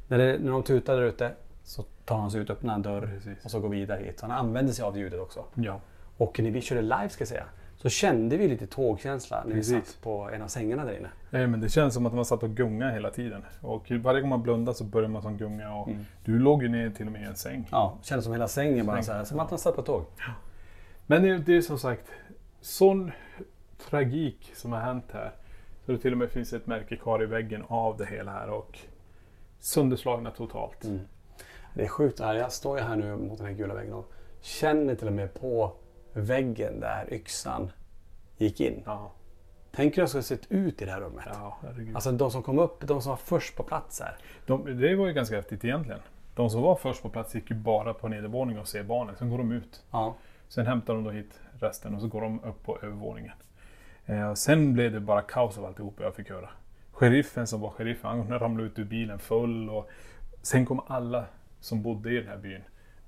[0.09, 1.33] När, det, när de tutar där ute
[1.71, 3.45] så tar han sig ut, öppnar en dörr Precis.
[3.45, 4.19] och så går vidare hit.
[4.21, 5.45] Så han använder sig av ljudet också.
[5.55, 5.81] Ja.
[6.17, 7.45] Och när vi körde live ska jag säga
[7.77, 9.87] så kände vi lite tågkänsla när vi Precis.
[9.87, 11.09] satt på en av sängarna där inne.
[11.31, 13.45] Nej, men det känns som att man satt och gungade hela tiden.
[13.61, 15.75] Och varje gång man blundar så börjar man som gunga.
[15.75, 16.05] Och Mm.
[16.25, 17.69] Du låg ju ner till och med i en säng.
[17.71, 19.05] Ja, kändes som hela sängen bara Säng.
[19.05, 20.05] så här, som att man satt på tåg.
[21.07, 22.07] Men det, det är som sagt
[22.61, 23.11] sån
[23.89, 25.33] tragik som har hänt här.
[25.87, 28.51] Så det till och med finns ett märke kvar i väggen av det hela här
[28.51, 28.79] och
[29.59, 30.85] sönderslagna totalt.
[30.85, 31.01] Mm.
[31.75, 32.35] Det är sjukt det här.
[32.35, 35.35] Jag står ju här nu mot den här gula väggen och känner till och med
[35.35, 35.73] på
[36.13, 37.71] väggen där yxan
[38.37, 38.83] gick in.
[38.87, 39.13] Ja,
[39.73, 41.25] Tänk hur det skulle sett ut i det här rummet.
[41.27, 41.59] ja.
[41.95, 44.17] Alltså de som kom upp, de som var först på plats här.
[44.47, 46.01] De, det var ju ganska häftigt egentligen.
[46.35, 49.17] De som var först på plats gick ju bara på nedervåningen och se barnen.
[49.17, 49.83] Sen går de ut.
[49.91, 50.15] Ja.
[50.49, 53.33] Sen hämtar de då hit resten och så går de upp på övervåningen.
[54.07, 56.49] Eh, sen blev det bara kaos av alltihop jag fick höra.
[56.93, 59.71] Sheriffen som var sheriff, han ramlade ut ur bilen full.
[59.71, 59.89] Och
[60.43, 61.25] sen kom alla
[61.61, 62.63] som bodde i den här byn.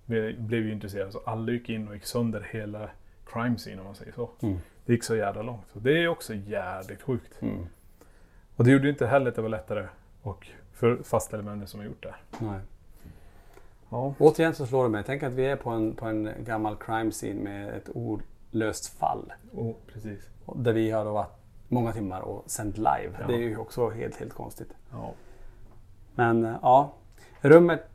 [0.06, 1.12] Blev, ju intresserade.
[1.12, 2.90] Så alla gick in och gick sönder hela
[3.26, 4.30] crime scene om man säger så.
[4.42, 4.58] Mm.
[4.84, 5.66] Det gick så jävla långt.
[5.72, 7.42] Så det är också jävligt sjukt.
[7.42, 7.66] Mm.
[8.56, 9.86] Och det gjorde inte heller att det var lättare
[10.22, 10.36] att
[10.72, 12.14] för- fastställa vem som har gjort det.
[12.38, 12.60] Nej.
[13.90, 14.14] Ja.
[14.18, 15.02] Återigen så slår det mig.
[15.06, 19.32] Tänk att vi är på en, på en gammal crime scene med ett olöst fall.
[19.52, 20.30] Och, precis.
[20.44, 21.32] Och Där vi har då varit
[21.68, 23.10] många timmar och sänt live.
[23.20, 23.26] Ja.
[23.26, 24.68] Det är ju också helt, helt konstigt.
[24.92, 25.12] Ja.
[26.14, 26.94] Men eh, ja,
[27.40, 27.88] rummet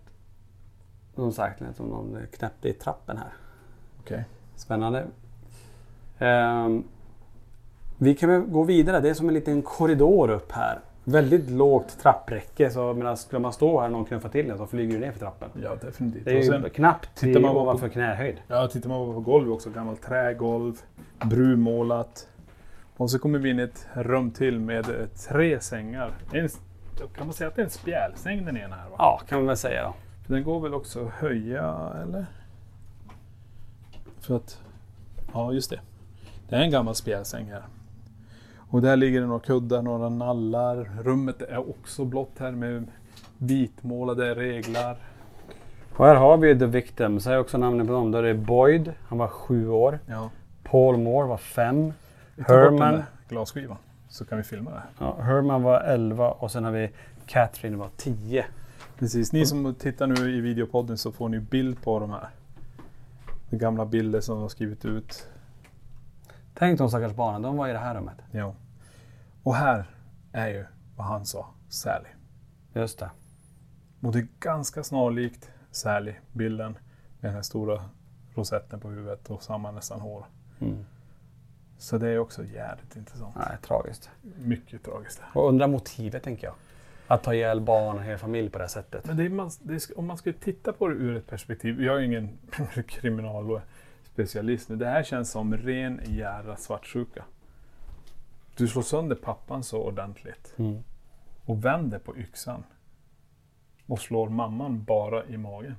[1.23, 3.29] som sagt lät som någon knäppte i trappen här.
[3.99, 4.25] Okej.
[4.55, 5.05] Spännande.
[6.19, 6.83] Ehm,
[7.97, 8.99] vi kan gå vidare.
[8.99, 10.79] Det är som en liten korridor upp här.
[11.03, 14.65] Väldigt lågt trappräcke så medan skulle man stå här och någon knuffar till en så
[14.67, 15.49] flyger du ner för trappen.
[15.63, 16.25] Ja, definitivt.
[16.25, 18.37] Det är ju sen- knappt tittar man på- ovanför knähöjd.
[18.47, 20.81] Ja, tittar man på golvet också, gammalt trägolv,
[21.25, 22.27] brunmålat.
[22.97, 26.11] Och så kommer vi in i ett rum till med eh, tre sängar.
[26.33, 26.49] En,
[27.15, 28.95] kan man säga att det är en spjälsäng den ena här va?
[28.97, 29.93] Ja, kan man väl säga då.
[30.27, 32.25] För den går väl också att höja, eller?
[34.19, 34.61] För att...
[35.33, 35.79] Ja, just det.
[36.49, 37.63] Det är en gammal spjälsäng här.
[38.69, 40.89] Och där ligger det några kuddar, några nallar.
[41.03, 42.87] Rummet är också blått här med
[43.37, 44.97] vitmålade reglar.
[45.95, 47.25] Och här har vi The Victims.
[47.25, 48.11] Här är också namnet på dem.
[48.11, 49.99] Där är Boyd, han var sju år.
[50.05, 50.29] Ja.
[50.63, 51.93] Paul Moore var fem.
[52.37, 53.77] Herman, glasskivan.
[54.09, 54.81] Så kan vi filma det.
[54.99, 56.89] ja, Herman var 11 och sen har vi
[57.25, 58.45] Catherine var 10.
[58.99, 62.29] Precis, ni som tittar nu i videopodden så får ni bild på de här.
[63.49, 65.29] De gamla bilder som de har skrivit ut.
[66.53, 68.17] Tänk de stackars barnen, de var i det här rummet.
[68.31, 68.55] Ja.
[69.43, 69.89] Och här
[70.31, 72.09] är ju vad han sa, Sally.
[72.73, 73.09] Just det.
[74.01, 77.83] Och det är ganska snarlikt Sally, bilden med den här stora
[78.35, 80.25] rosetten på huvudet och samma nästan hår.
[80.59, 80.85] Mm.
[81.77, 83.35] Så det är också jävligt intressant.
[83.35, 84.09] Nej, tragiskt.
[84.37, 85.21] Mycket tragiskt.
[85.33, 86.55] Och undra motivet tänker jag.
[87.07, 89.05] Att ta ihjäl barn och hela familj på det här sättet.
[89.05, 91.81] Men man, är, om man skulle titta på det ur ett perspektiv.
[91.83, 92.37] Jag är ingen
[92.87, 94.75] kriminalspecialist nu.
[94.75, 97.25] Det här känns som ren jävla svartsjuka.
[98.57, 100.53] Du slår sönder pappan så ordentligt.
[100.57, 100.83] Mm.
[101.45, 102.63] Och vänder på yxan.
[103.85, 105.75] Och slår mamman bara i magen.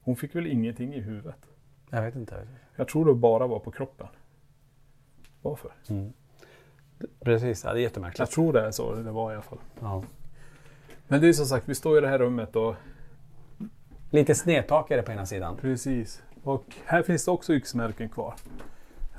[0.00, 1.48] Hon fick väl ingenting i huvudet.
[1.90, 2.46] Jag vet inte.
[2.76, 4.06] Jag tror det bara var på kroppen.
[5.42, 5.72] Varför?
[7.20, 8.30] Precis, ja, det är Jag jättemärkligt.
[8.30, 9.58] tror det är så det var i alla fall.
[9.80, 10.02] Ja.
[11.08, 12.74] Men det är som sagt, vi står i det här rummet och
[14.10, 15.56] Lite snedtak är det på ena sidan.
[15.56, 16.22] Precis.
[16.42, 18.34] Och här finns det också yxmärken kvar.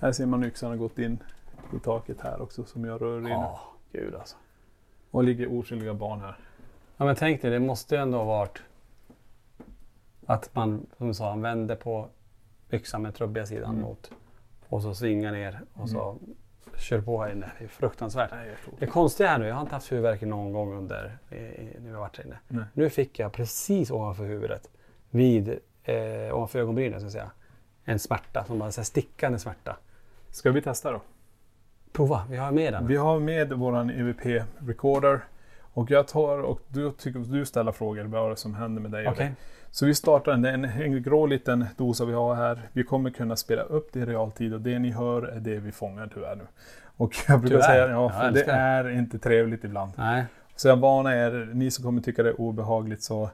[0.02, 1.24] Här ser man yxan har gått in
[1.76, 3.28] i taket här också som jag rör in.
[3.28, 3.60] Ja,
[3.91, 4.36] gud alltså.
[5.12, 6.38] Och ligger oskyldiga barn här.
[6.98, 8.62] Ja men tänk dig, det måste ju ändå ha varit
[10.26, 12.10] att man, som du sa, han vände på
[12.71, 13.82] yxan med trubbiga sidan Mm.
[13.82, 14.12] mot
[14.69, 16.17] och så svingar ner och så
[16.78, 17.52] kör på här inne.
[17.60, 18.32] Det är fruktansvärt.
[18.32, 21.78] Nej, Det konstiga här nu, jag har inte haft huvudvärk någon gång under i, i,
[21.80, 22.38] när jag har varit här inne.
[22.48, 22.66] Nej.
[22.74, 24.70] Nu fick jag precis ovanför huvudet,
[25.10, 27.32] vid, eh, ovanför ögonbrynen ska jag säga,
[27.86, 29.78] en smärta som bara så här stickande smärta.
[30.30, 31.02] Ska vi testa då?
[31.92, 32.88] Prova, vi har med den.
[32.88, 35.22] Vi har med våran EVP recorder
[35.60, 38.92] och jag tar och du tycker du ställer frågor vad är det som händer med
[38.92, 39.06] dig.
[39.18, 39.36] det.
[39.76, 42.70] Så vi startar en, en, en grå liten dosa vi har här.
[42.74, 45.72] Vi kommer kunna spela upp det i realtid och det ni hör är det vi
[45.72, 46.48] fångar tyvärr nu.
[46.98, 47.68] Och jag brukar Tyvärr?
[47.68, 48.52] säga ja, för det det.
[48.52, 49.92] är inte trevligt ibland.
[49.98, 53.30] Nej, Så jag varnar er, ni som kommer tycka det är obehagligt så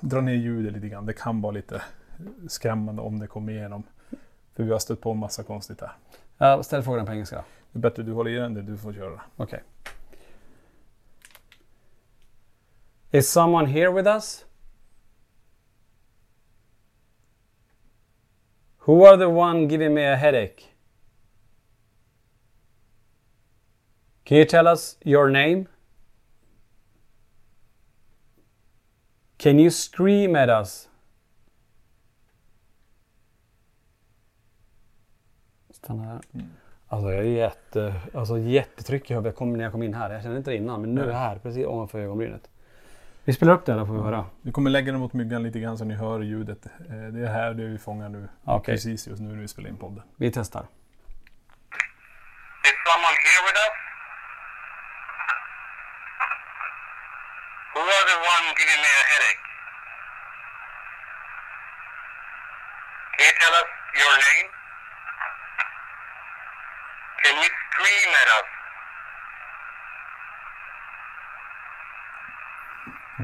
[0.00, 1.06] dra ner ljudet lite grann.
[1.06, 1.82] Det kan vara lite
[2.48, 3.82] skrämmande om det kommer igenom.
[4.56, 5.92] För vi har stött på en massa konstigt här.
[6.38, 7.44] jag ställer frågan på engelska.
[7.72, 9.20] Det är bättre du håller i den, det du får köra.
[9.36, 9.62] Okej.
[13.10, 14.44] Is someone here with us?
[18.86, 20.64] Who are the one giving me a headache?
[24.24, 25.66] Can you tell us your name?
[29.38, 30.88] Can you scream at us?
[35.70, 36.20] Stanna här.
[36.86, 40.10] Alltså jag är jätte, alltså jättetryck i huvudet kom när jag kom in här.
[40.10, 42.50] Jag kände inte det innan men nu är jag här precis ovanför ögonbrynet.
[43.30, 44.24] Vi spelar upp det då får vi höra.
[44.42, 46.66] Vi kommer lägga den mot myggan lite grann så ni hör ljudet.
[46.66, 48.28] Eh, Det är här det vi fångar nu.
[48.44, 48.74] Okej.
[48.74, 50.02] Precis just nu när vi spelar in podden.
[50.16, 50.60] Vi testar.
[52.68, 53.74] Is someone here with us?
[57.74, 59.42] Who are the one giving me a headache?
[63.16, 63.68] Can you tell us
[64.00, 64.48] your name?
[67.22, 68.48] Can you scream at us?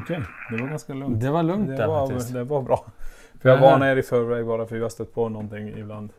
[0.06, 1.20] Okej, det var ganska lugnt.
[1.20, 2.32] Det var lugnt det där var, faktiskt.
[2.32, 2.84] det var bra.
[3.40, 6.12] För jag varnar er i förväg bara för vi har stött på någonting ibland.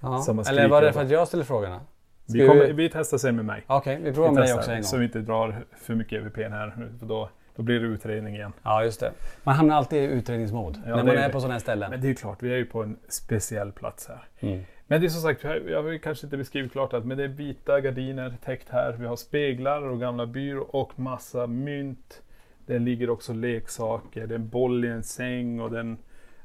[0.00, 0.24] Ja.
[0.48, 1.80] Eller var det för att jag ställer frågorna?
[2.26, 3.62] Vi, kommer, vi testar sen med mig.
[3.66, 5.00] Okej, vi provar Vi med dig också en Så gång.
[5.00, 6.74] vi inte drar för mycket EVP här.
[6.98, 8.52] För då, då blir det utredning igen.
[8.62, 9.12] Ja, just det.
[9.42, 11.90] Man hamnar alltid i utredningsmod Ja, när man är är på sådana här ställen.
[11.90, 14.28] Men det är ju klart, vi är ju på en speciell plats här.
[14.40, 14.64] Mm.
[14.86, 17.28] Men det är som sagt, jag har kanske inte beskrivit klart att men det är
[17.28, 18.92] vita gardiner täckt här.
[18.92, 22.22] Vi har speglar och gamla byrå och massa mynt.
[22.66, 24.26] Det ligger också leksaker.
[24.26, 25.98] Det är en boll i en säng och den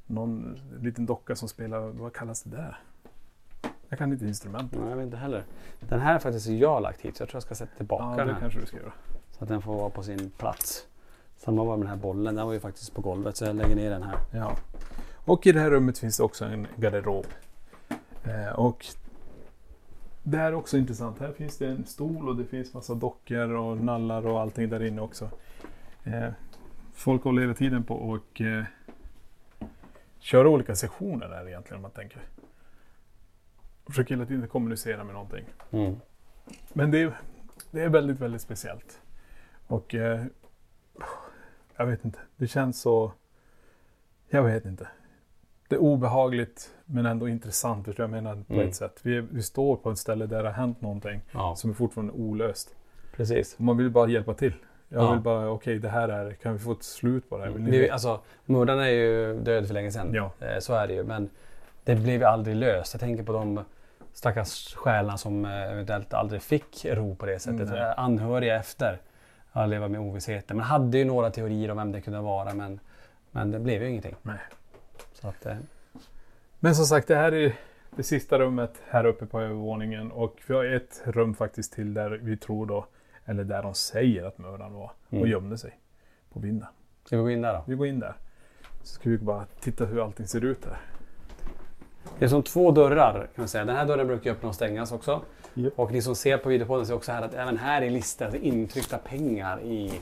[0.05, 2.79] någon liten docka som spelar, vad kallas det där?
[3.89, 4.79] Jag kan inte instrumentet.
[4.79, 5.43] Nej, jag vet inte heller.
[5.79, 8.17] Den här är faktiskt jag lagt hit så jag tror jag ska sätta tillbaka Ja,
[8.17, 8.39] den det här.
[8.39, 8.91] kanske du ska göra.
[9.31, 10.87] Så att den får vara på sin plats.
[11.37, 12.35] Samma var med den här bollen.
[12.35, 14.17] Den var ju faktiskt på golvet så jag lägger ner den här.
[14.33, 14.55] Ja.
[15.25, 17.25] Och i det här rummet finns det också en garderob.
[18.23, 18.85] Eh, och
[20.23, 21.19] det här är också intressant.
[21.19, 24.83] Här finns det en stol och det finns massa dockor och nallar och allting där
[24.83, 25.29] inne också.
[26.03, 26.29] Eh,
[26.93, 28.63] folk håller hela tiden på och eh,
[30.19, 32.21] köra olika sektioner där egentligen om man tänker.
[33.87, 35.45] Försöker hela tiden kommunicera med någonting.
[35.71, 35.95] Mm.
[36.73, 37.19] Men det är,
[37.71, 39.01] det är väldigt, väldigt speciellt.
[39.67, 40.25] Och eh,
[41.77, 43.11] jag vet inte, det känns så...
[44.29, 44.87] Jag vet inte.
[45.67, 48.67] Det är obehagligt men ändå intressant, förstår jag menar på Mm.
[48.67, 48.99] ett sätt.
[49.03, 52.13] Vi, vi står på ett ställe där det har hänt någonting Ja, som är fortfarande
[52.13, 52.75] olöst.
[53.15, 53.53] precis.
[53.55, 54.53] Och man vill bara hjälpa till.
[54.89, 55.11] Jag Ja.
[55.11, 57.51] vill bara, okej det här är, kan vi få ett slut på det här?
[57.51, 60.11] Vi, alltså, mördaren är ju död för länge sedan.
[60.13, 60.31] Ja.
[60.39, 61.03] Eh, Så är det ju.
[61.03, 61.29] Men
[61.83, 62.93] det blev ju aldrig löst.
[62.93, 63.63] Jag tänker på de
[64.13, 67.69] stackars själarna som eh, eventuellt aldrig fick ro på det sättet.
[67.69, 67.79] Nej.
[67.81, 68.99] Eh, Anhöriga efter
[69.51, 70.57] att leva med ovissheten.
[70.57, 72.79] Man hade ju några teorier om vem det kunde vara men,
[73.31, 74.15] men det blev ju ingenting.
[74.21, 74.37] Nej.
[75.13, 75.55] Så att, eh,
[76.59, 77.53] Men som sagt, det här är
[77.95, 80.11] det sista rummet här uppe på övervåningen.
[80.11, 82.85] Och vi har ett rum faktiskt till där vi tror då,
[83.29, 85.27] eller där de säger att mördaren var och Mm.
[85.29, 85.79] gömde sig.
[86.33, 86.67] På vinden.
[87.05, 87.63] ska vi gå in där då?
[87.67, 88.13] Vi går in där.
[88.83, 90.77] Så ska vi bara titta hur allting ser ut här.
[92.19, 93.65] Det är som två dörrar kan man säga.
[93.65, 95.21] Den här dörren brukar öppna och stängas också.
[95.53, 95.79] Japp.
[95.79, 98.97] Och ni som ser på videopodden ser också här att även här är listat intryckta
[98.97, 99.99] pengar i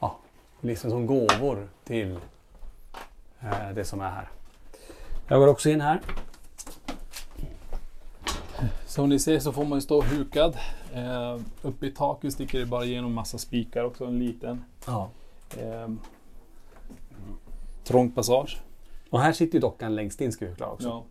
[0.00, 0.18] ja,
[0.60, 2.18] liksom som gåvor till
[3.40, 4.28] eh, det som är här.
[5.28, 6.00] Jag går också in här.
[8.86, 10.56] Som ni ser så får man ju stå hukad.
[10.94, 14.64] Eh, uppe i taket sticker det bara igenom massa spikar också, en liten.
[14.86, 15.10] Ja.
[15.58, 15.88] Eh,
[17.84, 18.60] trång passage.
[19.10, 20.88] Och här sitter ju dockan längst in ska vi förklara också.
[20.88, 21.04] Ja.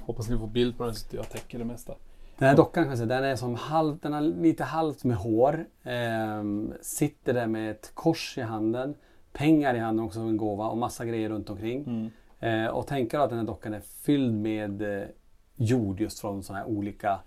[0.00, 1.94] Hoppas ni får bild på den så jag täcker det mesta.
[2.38, 5.16] Den här dockan kan jag säga, den är som halv, den har lite halvt med
[5.16, 5.66] hår.
[5.84, 8.94] Ehm, sitter där med ett kors i handen.
[9.32, 12.10] Pengar i handen också, en gåva och massa grejer runt omkring.
[12.40, 15.08] Eh, och tänka att den här dockan är fylld med eh,
[15.56, 17.20] jord just från sådana här olika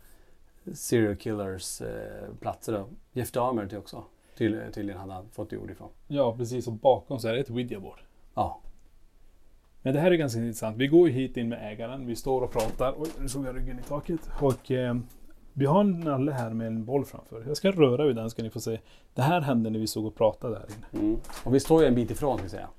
[0.73, 2.85] serial killers eh.
[3.13, 4.03] Jeff Dahmer till också.
[4.37, 5.89] Ty, tydligen hade han fått jord ifrån.
[6.07, 6.67] Ja, precis.
[6.67, 7.99] Och bakom så är det ett Ouija-board.
[8.33, 8.61] Ja.
[9.81, 10.77] Men det här är ganska intressant.
[10.77, 12.05] Vi går ju hit in med ägaren.
[12.05, 12.93] Vi står och pratar.
[12.97, 14.29] Oj, nu såg jag ryggen i taket.
[14.41, 14.97] Och eh,
[15.53, 17.43] Vi har en nalle här med en boll framför.
[17.47, 18.79] Jag ska röra vid den ska ni få se.
[19.13, 21.03] Det här hände när vi såg och pratade där inne.
[21.05, 21.19] Mm.
[21.43, 22.69] Och vi står ju en bit ifrån ska vi säga.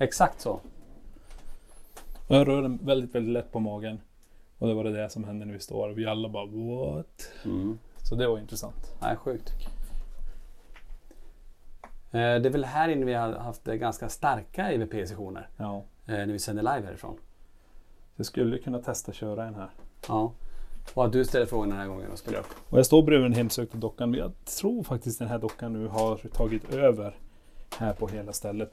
[0.00, 0.60] Exakt så.
[2.26, 4.00] Och jag rör den väldigt, väldigt lätt på magen.
[4.64, 5.88] Och det var det där som hände när vi står.
[5.90, 7.30] Vi alla bara what?
[7.44, 7.78] Mm.
[8.02, 8.94] Så det var intressant.
[9.02, 9.52] Nej, sjukt.
[12.10, 15.48] Eh, Det är väl här inne vi har haft ganska starka EVP-sessioner.
[15.56, 15.76] Ja.
[16.06, 17.18] eh, När vi sänder live härifrån.
[18.16, 19.70] Jag skulle kunna testa köra en här.
[20.08, 20.32] Ja.
[20.94, 22.46] Och att du ställer frågan den här gången och spelar upp.
[22.70, 24.10] Och jag står bredvid den hemsökta dockan.
[24.10, 27.16] Men jag tror faktiskt den här dockan nu har tagit över
[27.78, 28.72] här på hela stället.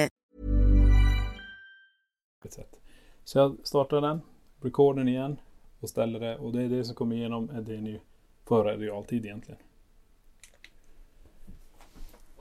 [2.45, 2.79] Ett sätt.
[3.23, 4.21] Så jag startar den,
[4.61, 5.39] recorden igen
[5.79, 6.37] och ställer det.
[6.37, 8.01] Och det är det som kommer igenom är det ni
[8.45, 9.61] får höra i realtid egentligen.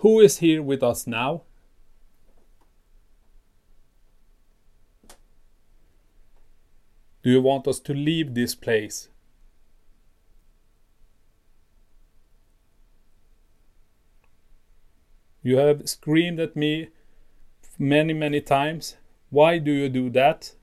[0.03, 1.41] Who is here with us now?
[7.23, 9.11] Do you want us to leave this place?
[15.43, 16.89] You have screamed at me
[17.77, 18.97] many, many times.
[19.31, 20.57] Why do you do that?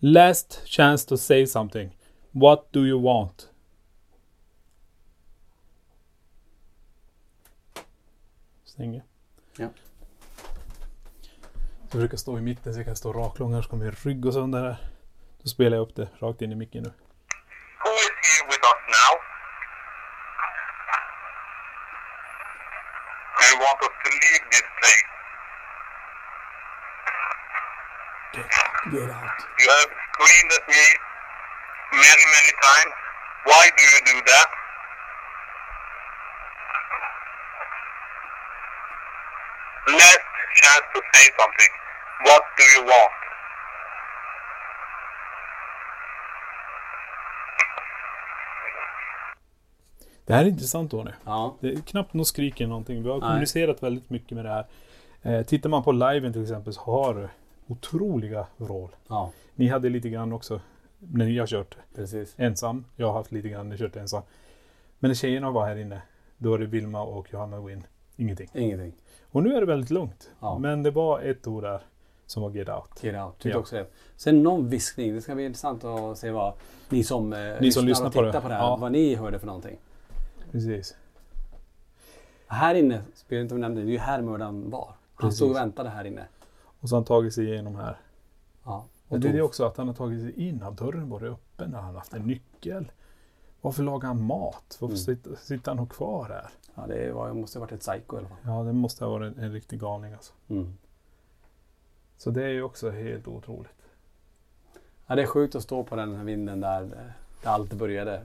[0.00, 1.90] Last chance to say something.
[2.32, 3.50] What do you want?
[8.64, 9.02] Stänger.
[9.58, 9.68] Ja.
[11.90, 14.32] Jag brukar stå i mitten så jag kan stå raklång, annars kommer min rygg gå
[14.32, 14.90] sönder här.
[15.42, 16.90] Då spelar jag upp det rakt in i micken nu.
[32.36, 32.92] Many, times.
[33.50, 34.48] Why do you do that?
[40.00, 40.24] Last
[40.60, 41.72] chance to say something.
[42.26, 43.12] What do you want?
[50.26, 51.10] Det här är intressant Tony.
[51.24, 51.56] Ja.
[51.60, 53.02] Det är knappt någon skrik eller någonting.
[53.02, 53.28] Vi har Nej.
[53.28, 54.66] kommunicerat väldigt mycket med det här.
[55.22, 57.28] Eh, tittar man på liven till exempel så har
[57.66, 58.90] otroliga vrål.
[59.08, 60.60] Ja, Ni hade lite grann också
[60.98, 62.34] när ni har kört precis.
[62.36, 62.84] ensam.
[62.96, 64.22] Jag har haft lite grann när jag kört ensam.
[64.98, 66.02] Men när tjejerna var här inne,
[66.38, 67.86] då är det Vilma och Johanna Win.
[68.16, 68.50] Ingenting.
[68.54, 68.92] Ingenting.
[69.30, 70.30] Och nu är det väldigt lugnt.
[70.40, 70.58] Ja.
[70.58, 71.80] Men det var ett ord där
[72.26, 73.04] som var get out.
[73.04, 73.34] Get out.
[73.38, 73.58] Tyckte Ja.
[73.58, 73.86] också det.
[74.16, 75.14] Sen någon viskning.
[75.14, 76.54] Det ska bli intressant att se vad
[76.88, 78.28] ni som, eh, Ni som lyssnar och på det.
[78.28, 78.76] tittar på det här, Ja.
[78.76, 79.78] vad ni hörde för någonting.
[80.52, 80.94] Precis.
[82.46, 84.86] Här inne, spelar inte om nämnde, det är ju här mördaren var.
[84.86, 85.36] Han Precis.
[85.36, 86.24] stod och väntade här inne.
[86.80, 87.96] Och så har han tagit sig igenom här.
[88.64, 88.84] Ja.
[89.08, 90.62] Och det är det också att han har tagit sig in.
[90.62, 91.74] Att dörren var öppen.
[91.74, 92.92] Han har haft en nyckel.
[93.60, 94.78] Varför lagar han mat?
[94.80, 94.96] Varför Mm.
[94.96, 96.50] sitter, sitter han kvar här?
[96.74, 98.38] Ja, det var, måste ha varit ett psycho i alla fall.
[98.44, 100.32] Ja, det måste ha varit en, en riktig galning alltså.
[100.48, 100.74] Mm.
[102.16, 103.72] Så det är ju också helt otroligt.
[105.06, 107.12] Ja, det är sjukt att stå på den här vinden där, där
[107.44, 108.22] allt började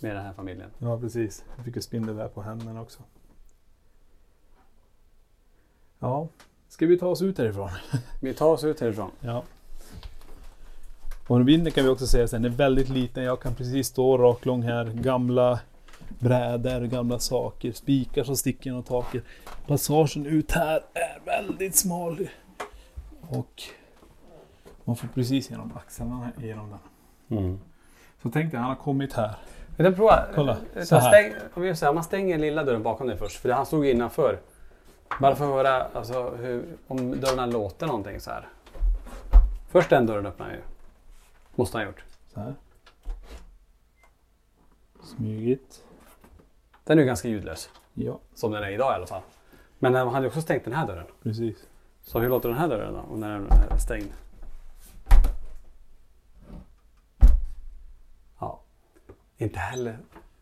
[0.00, 0.70] med den här familjen.
[0.78, 1.44] Ja, precis.
[1.56, 3.02] Jag fick ju spindelväv på händerna också.
[5.98, 6.28] Ja,
[6.68, 7.70] Ska vi ta oss ut härifrån?
[8.20, 9.10] Vi tar oss ut härifrån.
[9.20, 9.42] Ja.
[11.26, 13.24] Och vinden kan vi också säga sen är väldigt liten.
[13.24, 14.84] Jag kan precis stå raklång här.
[14.84, 15.60] Gamla
[16.18, 19.24] brädor, gamla saker, spikar som sticker genom taket.
[19.66, 22.28] Passagen ut här är väldigt smal.
[23.20, 23.62] Och
[24.84, 27.38] man får precis genom axlarna genom den.
[27.38, 27.60] Mm.
[28.22, 29.34] Så tänk dig, han har kommit här.
[29.76, 30.24] Vi kan prova.
[30.34, 31.10] Kolla, Eh, så här.
[31.10, 34.38] Stäng, om, vi om man stänger lilla dörren bakom dig först, för han stod innanför.
[35.20, 38.48] Bara för att höra alltså, hur, om dörrarna låter någonting så här.
[39.68, 40.75] Först den dörren öppnar ju.
[41.56, 42.04] Måste han ha gjort.
[42.34, 42.54] Så här.
[45.02, 45.84] Smygigt.
[46.84, 47.70] Den är ju ganska ljudlös.
[47.94, 49.22] Ja, Som den är idag i alla fall.
[49.78, 51.06] Men han hade ju också stängt den här dörren.
[51.22, 51.56] precis.
[52.02, 53.00] Så hur låter den här dörren då?
[53.00, 54.12] Och när den är stängd?
[58.40, 58.60] Ja.
[59.36, 59.98] Inte heller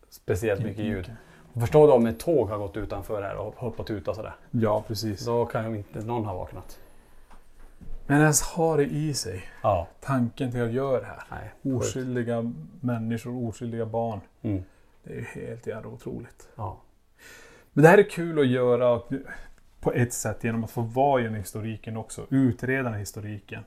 [0.09, 1.13] speciellt mycket ljud.
[1.53, 4.35] Och förstå då om ett tåg har gått utanför här och hoppat ut och sådär.
[4.51, 5.27] Ja, precis.
[5.27, 6.79] Då kan ju inte någon ha vaknat.
[8.07, 9.43] Men ens har det i sig.
[9.63, 9.89] Ja.
[10.01, 11.23] Tanken till att göra det här.
[11.63, 11.75] Nej.
[11.77, 14.21] Oskyldiga människor, oskyldiga barn.
[14.43, 14.63] Mm.
[15.05, 16.49] Det är ju helt jävla otroligt.
[16.57, 16.81] Ja.
[17.73, 19.01] Men det här är kul att göra
[19.81, 22.27] på ett sätt genom att få vara i den historiken också.
[22.31, 23.65] Utreda den historiken.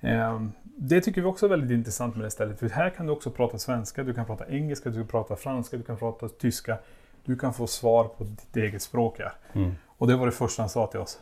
[0.00, 2.58] Ehm, Det tycker vi också är väldigt intressant med det stället.
[2.58, 5.76] För här kan du också prata svenska, du kan prata engelska, du kan prata franska,
[5.76, 6.78] du kan prata tyska.
[7.24, 9.32] Du kan få svar på ditt eget språk här.
[9.52, 9.72] Mm.
[9.86, 11.18] Och det var det första han sa till oss.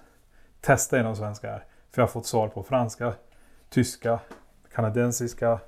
[0.61, 1.65] Testa genom svenska här.
[1.95, 3.15] För jag har fått svar på franska,
[3.69, 4.21] tyska,
[4.75, 5.61] kanadensiska,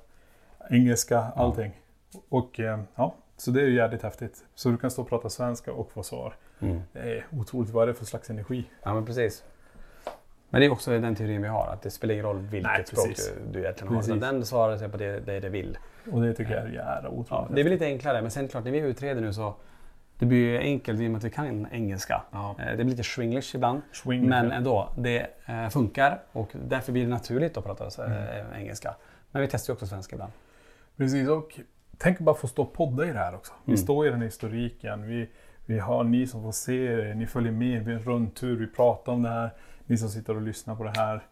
[0.69, 1.81] engelska, allting.
[2.29, 4.45] Och eh, ja, så det är ju jävligt häftigt.
[4.55, 6.33] Så du kan stå och prata svenska och få svar.
[6.59, 6.81] Mm.
[6.93, 7.69] Det är otroligt.
[7.69, 8.69] Vad är det för slags energi?
[8.83, 9.43] Ja men precis.
[10.49, 11.67] Men det är också den teorin vi har.
[11.67, 14.03] Att det spelar ingen roll vilket Nej, språk du, du egentligen har.
[14.03, 15.77] Utan den svarar sig på det, det det vill.
[16.11, 17.29] Och det tycker jag är jävla otroligt.
[17.29, 18.21] Ja, det är väl lite enklare.
[18.21, 19.55] Men sen klart när vi utreder nu så
[20.19, 22.21] det blir ju enkelt i och med att vi kan engelska.
[22.31, 22.55] Ja.
[22.59, 23.81] Eh, Det blir lite swinglish ibland.
[23.93, 28.17] Swinglish, men ändå, det eh, funkar och därför blir det naturligt att prata Mm.
[28.51, 28.95] eh, engelska.
[29.31, 30.31] Men vi testar ju också svenska ibland.
[30.97, 31.59] Precis, och
[31.97, 33.53] tänk bara få stå och podda i det här också.
[33.65, 33.77] Vi Mm.
[33.77, 35.07] står i den här historiken.
[35.07, 35.29] Vi,
[35.65, 38.67] vi har ni som får se det, ni följer med, vi har en rundtur, vi
[38.67, 39.49] pratar om det här.
[39.85, 41.23] Ni som sitter och lyssnar på det här.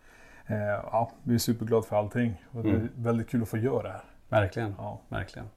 [0.48, 0.58] Eh,
[0.92, 2.46] ja, vi är superglada för allting.
[2.52, 2.90] Och det är Mm.
[2.96, 4.02] väldigt kul att få göra det här.
[4.30, 4.76] Verkligen.
[4.78, 5.02] Ja.
[5.10, 5.48] Verkligen.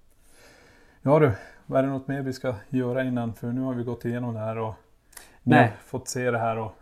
[1.02, 1.32] Ja du,
[1.68, 3.34] vad är det något mer vi ska göra innan?
[3.34, 4.74] För nu har vi gått igenom det här och
[5.42, 5.72] Nej.
[5.86, 6.58] fått se det här.
[6.58, 6.74] Och,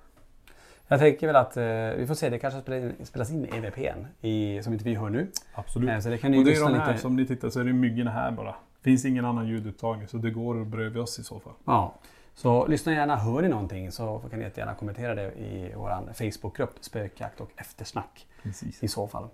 [0.89, 1.65] Jag tänker väl att eh,
[1.99, 5.27] vi får se, det kanske spelas in i VPN i, som inte vi hör nu.
[5.55, 5.91] absolut.
[5.91, 7.03] Eh, så det kan ni och det är de här, lite.
[7.03, 8.55] som ni tittar så är det myggorna här bara.
[8.83, 11.53] finns ingen annan ljudupptagning så det går bredvid oss i så fall.
[11.65, 11.95] Ja.
[12.35, 16.71] Så lyssna gärna, hör ni någonting så kan ni jättegärna kommentera det i vår Facebookgrupp
[16.81, 18.83] Spökjakt och eftersnack Precis.
[18.83, 19.29] i så fall.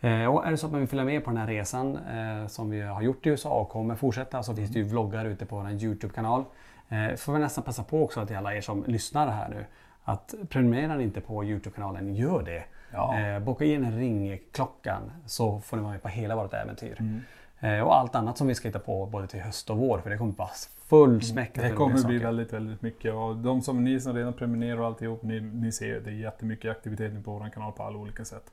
[0.00, 2.46] Eh, och är det så att man vill följa med på den här resan eh,
[2.46, 5.46] som vi har gjort i USA och kommer fortsätta så finns det ju vloggar ute
[5.46, 6.44] på vår Youtube-kanal.
[6.88, 9.66] Eh, får vi nästan passa på också till alla er som lyssnar här nu
[10.04, 12.64] att prenumererar ni inte på Youtube-kanalen, gör det.
[12.92, 13.40] Ja.
[13.40, 16.96] Boka in ringklockan så får ni vara med på hela vårt äventyr.
[17.00, 17.86] Mm.
[17.86, 20.18] Och allt annat som vi ska hitta på både till höst och vår för det
[20.18, 20.48] kommer vara
[20.88, 23.14] fullsmäckat Det med kommer bli väldigt, väldigt mycket.
[23.14, 26.70] Och de som ni som redan prenumererar och alltihop, ni, ni ser det är jättemycket
[26.70, 28.52] aktivitet på vår kanal på alla olika sätt.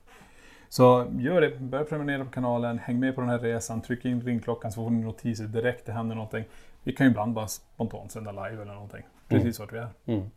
[0.74, 4.22] Så gör det, börja prenumerera på kanalen, häng med på den här resan, tryck in
[4.22, 6.46] ringklockan så får ni notiser direkt det händer någonting.
[6.84, 9.04] Vi kan ju ibland bara spontant sända live eller någonting.
[9.28, 9.88] Precis vart vi är.
[10.06, 10.30] Mm.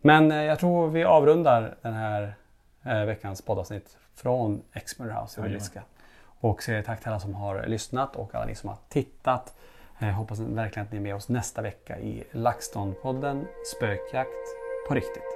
[0.00, 2.34] Men eh, jag tror vi avrundar den här
[2.82, 5.44] eh, veckans poddavsnitt från Exmouth House i.
[5.44, 5.82] Villiska.
[6.40, 9.54] Och säger tack till alla som har lyssnat och alla ni som har tittat.
[9.98, 13.44] Eh, hoppas verkligen att ni är med oss nästa vecka i LaxTon-podden
[13.76, 14.46] Spökjakt
[14.88, 15.35] på riktigt.